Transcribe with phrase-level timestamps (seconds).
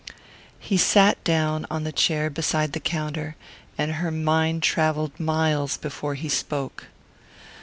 [0.59, 3.35] He sat down on the chair beside the counter,
[3.77, 6.87] and her mind travelled miles before he spoke.